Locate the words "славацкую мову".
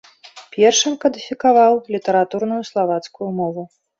2.73-3.63